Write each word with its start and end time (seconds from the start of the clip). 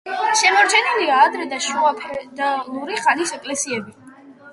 შემორჩენილია 0.37 1.19
ადრე 1.25 1.45
და 1.51 1.59
შუაფეოდალური 1.65 2.97
ხანის 3.03 3.35
ეკლესიები. 3.37 3.95